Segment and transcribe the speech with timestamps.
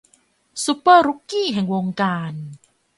[0.63, 2.33] ซูเปอร์รุกกี้แห่งวงการ